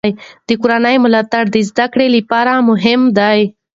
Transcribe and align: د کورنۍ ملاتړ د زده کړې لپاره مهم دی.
د 0.47 0.49
کورنۍ 0.61 0.95
ملاتړ 1.03 1.43
د 1.51 1.55
زده 1.69 1.85
کړې 1.93 2.07
لپاره 2.17 2.53
مهم 2.69 3.01
دی. 3.17 3.39